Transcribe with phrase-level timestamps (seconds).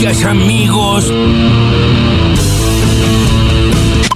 [0.00, 1.12] Gracias amigos.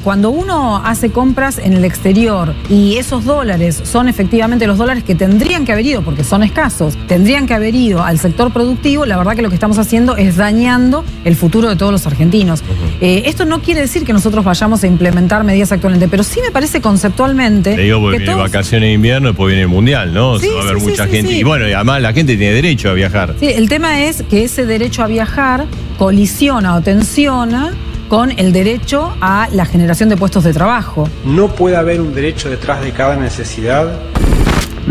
[0.04, 5.14] Cuando uno hace compras en el exterior y esos dólares son efectivamente los dólares que
[5.14, 9.16] tendrían que haber ido, porque son escasos, tendrían que haber ido al sector productivo, la
[9.16, 12.64] verdad que lo que estamos haciendo es dañando el futuro de todos los argentinos.
[13.00, 16.50] Eh, esto no quiere decir que nosotros vayamos a implementar medidas actualmente, pero sí me
[16.50, 17.76] parece conceptualmente.
[17.76, 20.38] Te digo, porque que viene todos- vacaciones de invierno, después viene el mundial, ¿no?
[20.38, 21.32] Sí, va a sí, mucha sí, gente.
[21.32, 23.34] Y bueno, y además la gente tiene derecho a viajar.
[23.38, 25.66] Sí, el tema es que ese derecho a viajar
[25.98, 27.72] colisiona o tensiona
[28.12, 31.08] con el derecho a la generación de puestos de trabajo.
[31.24, 33.90] No puede haber un derecho detrás de cada necesidad.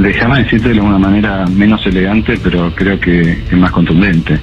[0.01, 4.39] Déjame decirte de una manera menos elegante, pero creo que, que más contundente.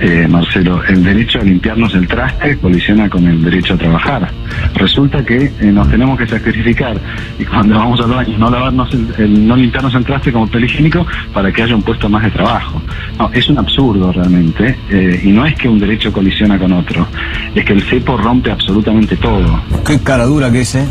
[0.00, 4.30] Eh, Marcelo, el derecho a limpiarnos el traste colisiona con el derecho a trabajar.
[4.74, 6.98] Resulta que eh, nos tenemos que sacrificar
[7.38, 10.64] y cuando vamos al baño no lavarnos el, el- no limpiarnos el traste como papel
[10.64, 12.82] higiénico para que haya un puesto más de trabajo.
[13.18, 17.06] No, es un absurdo realmente eh, y no es que un derecho colisiona con otro,
[17.54, 19.60] es que el cepo rompe absolutamente todo.
[19.86, 20.86] Qué cara dura que es, ¿eh?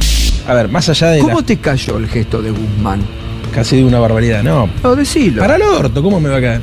[0.47, 3.01] A ver, más allá de ¿Cómo la- te cayó el gesto de Guzmán?
[3.55, 4.69] Casi de una barbaridad, no.
[4.83, 5.41] No, decilo.
[5.41, 6.61] Para el orto, ¿cómo me va a caer?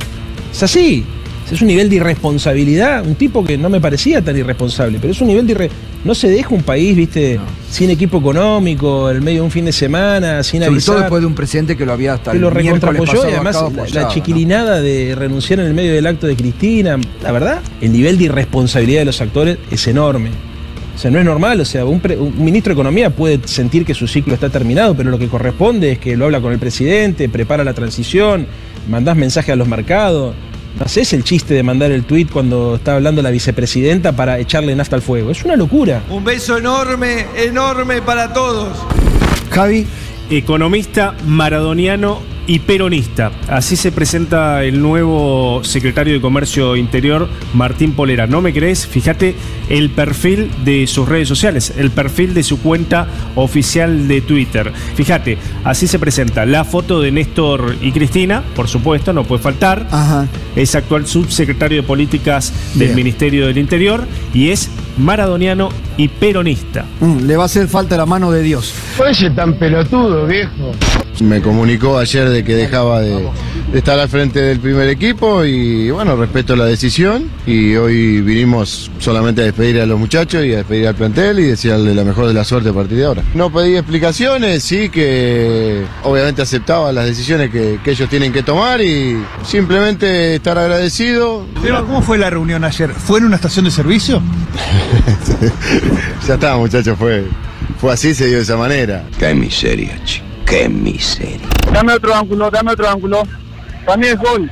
[0.51, 1.03] Es así.
[1.51, 5.19] Es un nivel de irresponsabilidad, un tipo que no me parecía tan irresponsable, pero es
[5.21, 5.69] un nivel de irre-
[6.05, 9.65] No se deja un país, viste, sin equipo económico, en el medio de un fin
[9.65, 10.93] de semana, sin Sobre avisar.
[10.95, 13.57] todo después de un presidente que lo había hasta que el lo recontrapoyó y además
[13.93, 16.97] la- chiquilinada de renunciar en el medio del acto de Cristina.
[17.21, 20.29] La verdad, el nivel de irresponsabilidad de los actores es enorme.
[20.95, 23.83] O sea, no es normal, o sea, un, pre- un ministro de Economía puede sentir
[23.83, 26.59] que su ciclo está terminado, pero lo que corresponde es que lo habla con el
[26.59, 28.45] presidente, prepara la transición,
[28.89, 30.35] mandás mensaje a los mercados.
[30.79, 34.75] No haces el chiste de mandar el tuit cuando está hablando la vicepresidenta para echarle
[34.75, 35.29] nafta al fuego.
[35.31, 36.01] Es una locura.
[36.09, 38.69] Un beso enorme, enorme para todos.
[39.51, 39.85] Javi,
[40.31, 43.31] Economista maradoniano y peronista.
[43.47, 48.27] Así se presenta el nuevo secretario de Comercio Interior, Martín Polera.
[48.27, 48.85] ¿No me crees?
[48.87, 49.35] Fíjate
[49.69, 54.71] el perfil de sus redes sociales, el perfil de su cuenta oficial de Twitter.
[54.95, 59.87] Fíjate, así se presenta la foto de Néstor y Cristina, por supuesto, no puede faltar.
[59.91, 60.27] Ajá.
[60.55, 62.95] Es actual subsecretario de Políticas del Bien.
[62.95, 66.85] Ministerio del Interior y es maradoniano y peronista.
[66.99, 68.73] mm, le va a hacer falta la mano de Dios.
[68.99, 70.71] Oye, tan pelotudo, viejo.
[71.21, 73.29] Me comunicó ayer de que dejaba de,
[73.71, 78.91] de estar al frente del primer equipo y bueno, respeto la decisión y hoy vinimos
[78.99, 82.27] solamente a despedir a los muchachos y a despedir al plantel y desearle la mejor
[82.27, 83.23] de la suerte a partir de ahora.
[83.33, 88.81] No pedí explicaciones, sí que obviamente aceptaba las decisiones que, que ellos tienen que tomar
[88.81, 91.45] y simplemente estar agradecido.
[91.85, 92.91] ¿Cómo fue la reunión ayer?
[92.91, 94.21] ¿Fue en una estación de servicio?
[96.27, 97.25] ya está muchachos, fue,
[97.79, 99.03] fue así, se dio de esa manera.
[99.19, 100.32] Qué miseria, chico.
[100.45, 101.47] Qué miseria.
[101.71, 103.23] Dame otro ángulo, dame otro ángulo.
[103.85, 104.51] También es gol.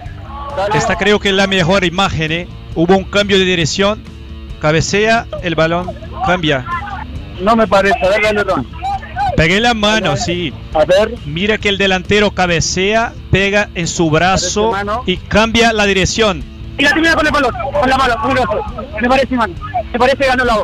[0.74, 2.32] Esta creo que es la mejor imagen.
[2.32, 2.48] ¿eh?
[2.76, 4.02] Hubo un cambio de dirección,
[4.60, 5.92] cabecea, el balón
[6.26, 6.66] cambia.
[7.42, 8.66] No me parece, a ver, dale otro.
[9.36, 10.54] Pegué la mano, sí.
[10.74, 11.16] A ver.
[11.26, 15.04] Mira que el delantero cabecea, pega en su brazo mano.
[15.06, 16.44] y cambia la dirección.
[16.78, 18.62] Y la termina con el balón, con la mano, muy grosso.
[19.02, 19.54] Me parece, man.
[19.92, 20.64] Me parece que ganó la voz.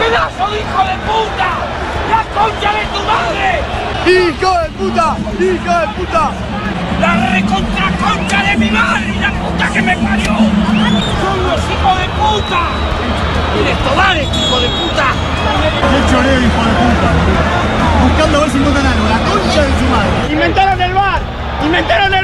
[0.00, 1.50] ¡Pedazo de hijo de puta!
[2.08, 3.60] ¡La concha de tu madre!
[4.08, 5.16] ¡Hijo de puta!
[5.38, 6.30] ¡Hijo de puta!
[7.00, 9.14] ¡La recontra concha de mi madre!
[9.20, 10.32] ¡La puta que me parió!
[10.32, 12.60] ¡Son los hijos de puta!
[13.54, 15.06] ¡Mire, Tobares, hijo de puta!
[15.90, 17.10] ¡Qué choreo, hijo de puta!
[18.02, 19.04] Buscando a ver si encuentran algo.
[19.06, 20.32] La concha de su madre.
[20.32, 21.20] ¡Inventaron el bar!
[21.62, 22.19] ¡Inventaron el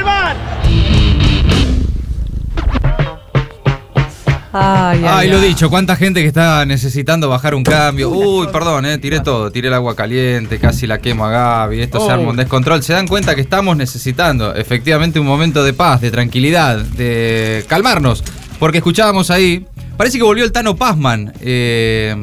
[4.97, 8.09] Ay, Ay, lo dicho, cuánta gente que está necesitando bajar un cambio.
[8.09, 11.99] Uy, perdón, eh, tiré todo, tiré el agua caliente, casi la quemo a Gaby, esto
[11.99, 12.11] se Oh.
[12.11, 12.81] arma un descontrol.
[12.83, 18.23] Se dan cuenta que estamos necesitando efectivamente un momento de paz, de tranquilidad, de calmarnos.
[18.59, 19.65] Porque escuchábamos ahí,
[19.97, 21.33] parece que volvió el Tano Pazman.
[21.41, 22.15] eh,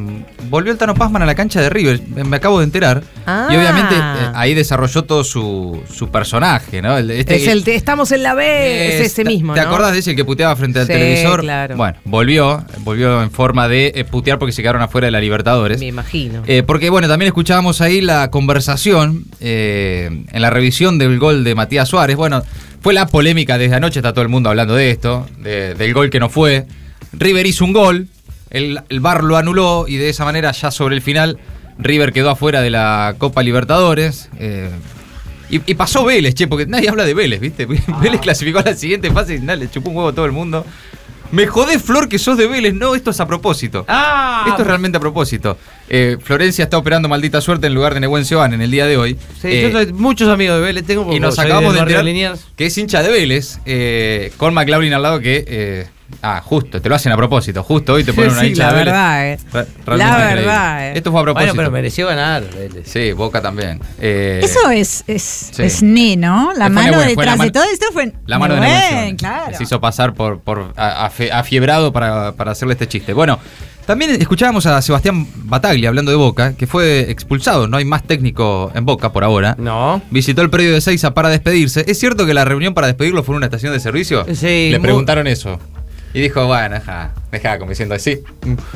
[0.49, 3.03] volvió el Tano Pazman a la cancha de River, me acabo de enterar.
[3.27, 3.49] Ah.
[3.51, 6.97] Y obviamente eh, ahí desarrolló todo su, su personaje, ¿no?
[6.99, 9.67] Este- es el, estamos en la B, es ese ¿Te- mismo, ¿Te ¿no?
[9.69, 11.41] acordás de ese el que puteaba frente al Sí, televisor?
[11.41, 11.77] claro.
[11.77, 15.81] Bueno, volvió, volvió en forma de eh, putear porque se quedaron afuera de la Libertadores.
[15.81, 16.43] Me imagino.
[16.47, 21.55] Eh, porque bueno, también escuchábamos ahí la conversación eh, en la revisión del gol de
[21.55, 22.17] Matías Suárez.
[22.17, 22.43] Bueno,
[22.83, 26.11] fue la polémica desde anoche, está todo el mundo hablando de esto, de- del gol
[26.11, 26.67] que no fue.
[27.19, 28.09] River hizo un gol,
[28.51, 31.39] el, el VAR lo anuló y de esa manera ya sobre el final
[31.79, 34.29] River quedó afuera de la Copa Libertadores.
[34.39, 34.71] eh,
[35.51, 37.67] y, y pasó Vélez, che, porque nadie habla de Vélez, ¿viste?
[38.01, 40.33] Vélez clasificó a la siguiente fase y nada, le chupó un huevo a todo el
[40.33, 40.65] mundo.
[41.33, 42.75] Me jodés, Flor, que sos de Vélez.
[42.75, 43.85] No, esto es a propósito.
[43.89, 45.59] Ah, Esto es realmente a propósito.
[45.89, 48.97] Eh, Florencia está operando maldita suerte en lugar de Nehuen Van en el día de
[48.97, 49.15] hoy.
[49.41, 52.05] Sí, Eh, yo soy- muchos amigos de Vélez tengo y nos acabamos de enterar
[52.57, 55.87] que es hincha de Vélez, eh, con McLaurin al lado que...
[56.15, 57.63] eh, ah, justo, te lo hacen a propósito.
[57.63, 58.93] Justo hoy te ponen una Sí, hincha la de Vélez.
[58.95, 59.39] verdad, eh.
[59.53, 60.35] Re- La increíble.
[60.35, 60.93] verdad, eh.
[60.97, 61.53] Esto fue a propósito.
[61.55, 62.89] Bueno, pero mereció ganar Vélez.
[62.89, 63.81] Sí, Boca también.
[64.01, 65.23] Eh, Eso es, es,
[65.53, 65.63] sí.
[65.63, 66.53] es Ne, ¿no?
[66.57, 69.57] La mano la detrás man- de todo esto fue La mano de Nehuen, claro.
[69.57, 73.13] Se hizo pasar por, por a- afiebrado para, para hacerle este chiste.
[73.13, 73.39] Bueno,
[73.87, 77.69] también escuchábamos a Sebastián Bataglia hablando de Boca, que fue expulsado.
[77.69, 79.57] No hay más técnico en Boca por ahora.
[79.59, 80.01] No.
[80.11, 81.85] Visitó el predio de Seiza para despedirse.
[81.87, 84.25] ¿Es cierto que la reunión para despedirlo fue en una estación de servicio?
[84.35, 85.59] Sí, Le preguntaron eso.
[86.15, 88.21] Y dijo, bueno, deja, deja, como diciendo así.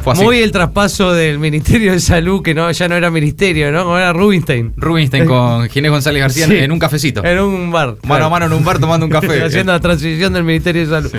[0.02, 0.24] Fue así.
[0.24, 3.84] Muy el traspaso del Ministerio de Salud, que no, ya no era ministerio, ¿no?
[3.84, 4.72] Como era Rubinstein.
[4.76, 6.56] Rubinstein con Ginés González García Sí.
[6.56, 7.24] en un cafecito.
[7.24, 7.94] En un bar.
[8.02, 9.40] Mano a mano en un bar tomando un café.
[9.44, 11.12] Haciendo la transición del Ministerio de Salud.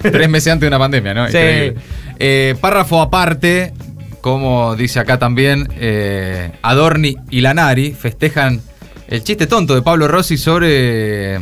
[0.00, 1.28] Tres meses antes de una pandemia, ¿no?
[1.28, 1.34] Sí.
[2.18, 3.74] Eh, párrafo aparte,
[4.22, 8.62] como dice acá también, eh, Adorni y Lanari festejan
[9.08, 11.38] el chiste tonto de Pablo Rossi sobre.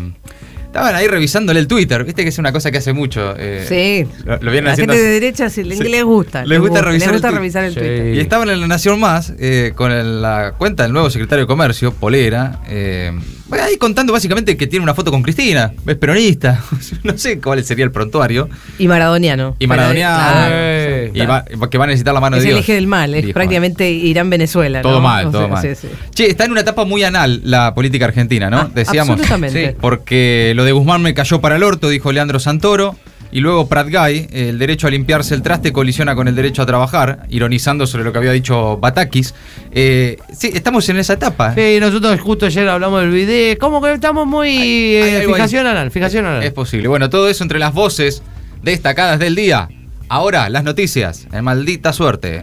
[0.71, 3.35] Estaban ahí revisándole el Twitter, viste que es una cosa que hace mucho.
[3.37, 4.09] eh, Sí.
[4.25, 5.83] Lo, lo vienen La haciendo gente de derecha sí, le- Sí.
[5.83, 6.47] les gusta.
[6.47, 7.39] Les gusta revisar les el gusta tuit.
[7.39, 7.81] revisar el Sí.
[7.81, 8.15] Twitter.
[8.15, 11.47] Y estaban en La Nación Más eh, con el- la cuenta del nuevo secretario de
[11.49, 12.61] Comercio, Polera.
[12.69, 13.13] eh,
[13.51, 16.63] bueno, ahí contando básicamente que tiene una foto con Cristina, es peronista.
[17.03, 18.49] no sé cuál sería el prontuario.
[18.79, 19.57] Y maradoniano.
[19.59, 20.17] Y maradoniano.
[20.17, 20.55] Claro.
[20.57, 22.65] Eh, Y va- que va a necesitar la mano Es de el Dios.
[22.65, 23.35] eje del mal, es dijo.
[23.35, 24.81] prácticamente Irán-Venezuela.
[24.81, 25.01] Todo ¿no?
[25.03, 25.63] mal, O todo sea, mal.
[25.63, 25.89] sí, sí.
[26.15, 28.59] Che, está en una etapa muy anal la política argentina, ¿no?
[28.61, 29.11] Ah, Decíamos.
[29.15, 29.71] absolutamente.
[29.73, 32.97] Sí, porque lo de Guzmán me cayó para el orto, dijo Leandro Santoro.
[33.33, 36.67] Y luego Prat Guy, el derecho a limpiarse el traste colisiona con el derecho a
[36.67, 39.35] trabajar, ironizando sobre lo que había dicho Batakis.
[39.71, 41.55] Eh, sí, estamos en esa etapa.
[41.55, 43.57] Sí, nosotros justo ayer hablamos del video.
[43.59, 44.49] Como que estamos muy.
[44.49, 45.27] hay eh, ahí.
[45.27, 46.43] fijación anal, fijación anal.
[46.43, 46.89] Es posible.
[46.89, 48.23] Bueno, todo eso entre las voces
[48.63, 49.69] destacadas del día.
[50.09, 51.29] Ahora, las noticias.
[51.33, 52.43] En maldita suerte.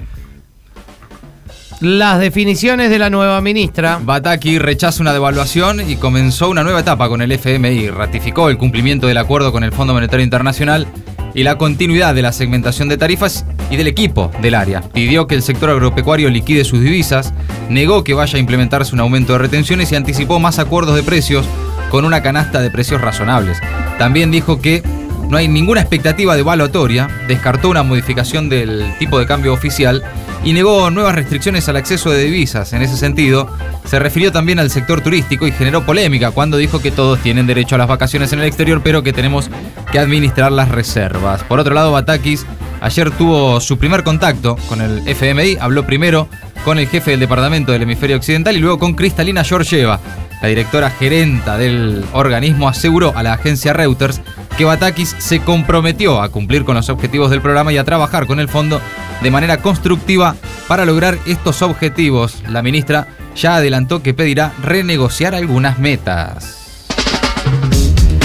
[1.79, 3.99] Las definiciones de la nueva ministra.
[4.01, 7.91] Bataki rechaza una devaluación y comenzó una nueva etapa con el FMI.
[7.91, 10.87] Ratificó el cumplimiento del acuerdo con el Fondo Monetario Internacional
[11.35, 14.81] y la continuidad de la segmentación de tarifas y del equipo del área.
[14.81, 17.31] Pidió que el sector agropecuario liquide sus divisas,
[17.69, 21.45] negó que vaya a implementarse un aumento de retenciones y anticipó más acuerdos de precios
[21.91, 23.61] con una canasta de precios razonables.
[23.99, 24.81] También dijo que
[25.29, 30.03] no hay ninguna expectativa devaluatoria, descartó una modificación del tipo de cambio oficial
[30.43, 32.71] y negó nuevas restricciones al acceso de divisas.
[32.73, 33.49] En ese sentido,
[33.85, 37.75] se refirió también al sector turístico y generó polémica cuando dijo que todos tienen derecho
[37.75, 39.49] a las vacaciones en el exterior, pero que tenemos
[39.91, 41.43] que administrar las reservas.
[41.43, 42.45] Por otro lado, Batakis
[42.81, 46.29] ayer tuvo su primer contacto con el FMI, habló primero
[46.63, 49.99] con el jefe del departamento del hemisferio occidental y luego con Cristalina Georgieva.
[50.41, 54.21] La directora gerenta del organismo aseguró a la agencia Reuters
[54.57, 58.39] que Batakis se comprometió a cumplir con los objetivos del programa y a trabajar con
[58.39, 58.81] el fondo
[59.21, 60.35] de manera constructiva
[60.67, 62.41] para lograr estos objetivos.
[62.49, 66.57] La ministra ya adelantó que pedirá renegociar algunas metas.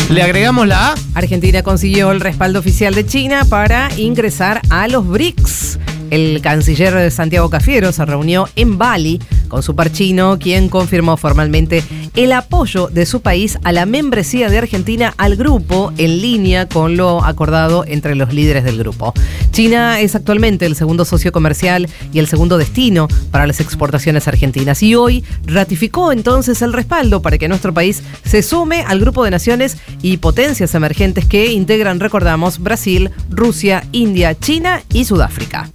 [0.09, 0.95] Le agregamos la A.
[1.15, 5.79] Argentina consiguió el respaldo oficial de China para ingresar a los BRICS.
[6.11, 9.21] El canciller Santiago Cafiero se reunió en Bali
[9.53, 11.85] con su par chino, quien confirmó formalmente
[12.17, 16.97] el apoyo de su país a la membresía de Argentina al grupo en línea con
[16.97, 19.13] lo acordado entre los líderes del grupo.
[19.51, 24.83] China es actualmente el segundo socio comercial y el segundo destino para las exportaciones argentinas
[24.83, 29.33] y hoy ratificó entonces el respaldo para que nuestro país se sume al grupo de
[29.33, 35.69] naciones y potencias emergentes que integran, recordamos, Brasil, Rusia, India, China y Sudáfrica.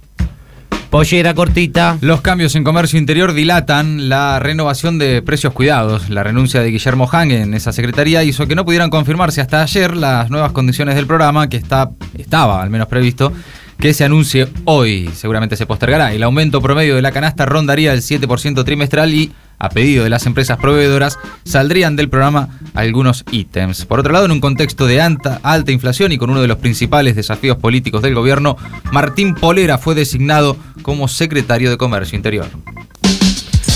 [0.90, 1.98] Pollera cortita.
[2.00, 6.08] Los cambios en comercio interior dilatan la renovación de precios cuidados.
[6.08, 9.94] La renuncia de Guillermo Hang en esa secretaría hizo que no pudieran confirmarse hasta ayer
[9.94, 13.34] las nuevas condiciones del programa que está, estaba al menos previsto
[13.78, 15.10] que se anuncie hoy.
[15.14, 16.14] Seguramente se postergará.
[16.14, 20.26] El aumento promedio de la canasta rondaría el 7% trimestral y, a pedido de las
[20.26, 23.84] empresas proveedoras, saldrían del programa algunos ítems.
[23.84, 26.58] Por otro lado, en un contexto de alta, alta inflación y con uno de los
[26.58, 28.56] principales desafíos políticos del gobierno,
[28.92, 32.46] Martín Polera fue designado como secretario de Comercio Interior.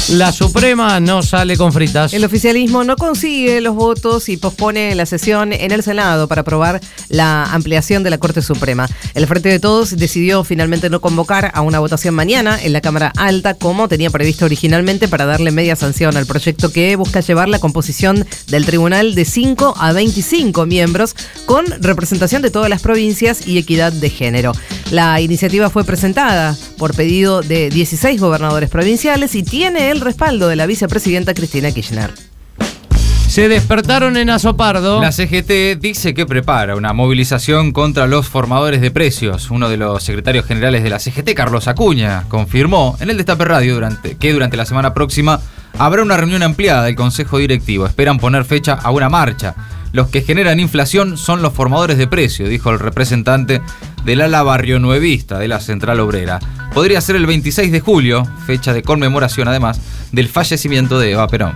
[0.09, 2.12] La Suprema no sale con fritas.
[2.12, 6.80] El oficialismo no consigue los votos y pospone la sesión en el Senado para aprobar
[7.09, 8.88] la ampliación de la Corte Suprema.
[9.14, 13.12] El Frente de Todos decidió finalmente no convocar a una votación mañana en la Cámara
[13.16, 17.61] Alta como tenía previsto originalmente para darle media sanción al proyecto que busca llevar la
[17.61, 21.14] composición del tribunal de 5 a 25 miembros
[21.47, 24.52] con representación de todas las provincias y equidad de género.
[24.90, 30.56] La iniciativa fue presentada por pedido de 16 gobernadores provinciales y tiene el respaldo de
[30.56, 32.12] la vicepresidenta Cristina Kirchner.
[33.28, 35.00] Se despertaron en Azopardo.
[35.00, 39.50] La CGT dice que prepara una movilización contra los formadores de precios.
[39.50, 43.75] Uno de los secretarios generales de la CGT, Carlos Acuña, confirmó en el Destape Radio
[43.75, 45.40] durante, que durante la semana próxima
[45.78, 47.87] habrá una reunión ampliada del Consejo Directivo.
[47.87, 49.54] Esperan poner fecha a una marcha.
[49.92, 53.61] Los que generan inflación son los formadores de precios, dijo el representante
[54.04, 56.38] del ala barrio nuevista de la Central Obrera.
[56.72, 59.80] Podría ser el 26 de julio, fecha de conmemoración además
[60.11, 61.54] del fallecimiento de Eva Perón.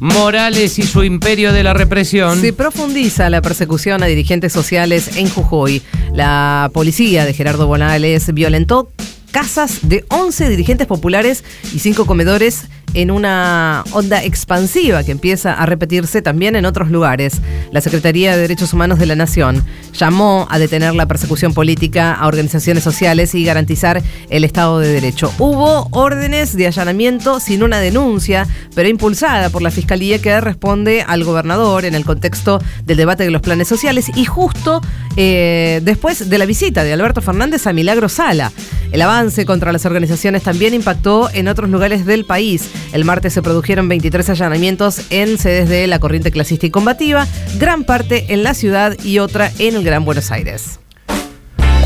[0.00, 2.40] Morales y su imperio de la represión.
[2.40, 5.82] Se profundiza la persecución a dirigentes sociales en Jujuy.
[6.12, 8.90] La policía de Gerardo Morales violentó
[9.30, 15.66] casas de 11 dirigentes populares y 5 comedores en una onda expansiva que empieza a
[15.66, 17.40] repetirse también en otros lugares.
[17.72, 22.26] La Secretaría de Derechos Humanos de la Nación llamó a detener la persecución política a
[22.26, 25.32] organizaciones sociales y garantizar el Estado de Derecho.
[25.38, 31.24] Hubo órdenes de allanamiento sin una denuncia, pero impulsada por la Fiscalía que responde al
[31.24, 34.80] gobernador en el contexto del debate de los planes sociales y justo
[35.20, 38.52] eh, después de la visita de Alberto Fernández a Milagro Sala.
[38.92, 42.70] El avance contra las organizaciones también impactó en otros lugares del país.
[42.92, 47.26] El martes se produjeron 23 allanamientos en sedes de la corriente clasista y combativa,
[47.58, 50.78] gran parte en la ciudad y otra en el Gran Buenos Aires.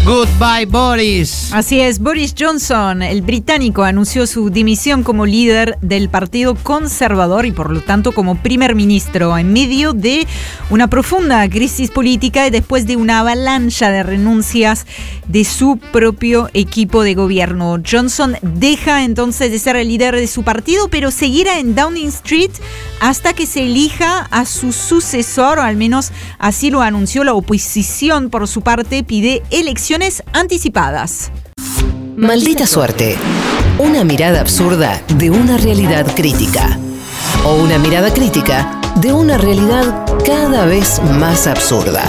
[0.04, 1.52] Goodbye, Boris.
[1.52, 7.52] Así es, Boris Johnson, el británico, anunció su dimisión como líder del Partido Conservador y
[7.52, 10.26] por lo tanto como primer ministro en medio de
[10.70, 14.86] una profunda crisis política y después de una avalancha de renuncias
[15.28, 17.80] de su propio equipo de gobierno.
[17.88, 22.50] Johnson deja entonces de ser el líder de su partido, pero seguirá en Downing Street
[23.00, 28.30] hasta que se elija a su sucesor, o al menos así lo anunció la oposición
[28.30, 29.42] por su parte, pide
[29.92, 31.30] elecciones anticipadas.
[32.16, 33.18] Maldita suerte.
[33.78, 36.78] Una mirada absurda de una realidad crítica.
[37.44, 42.04] O una mirada crítica de una realidad cada vez más absurda.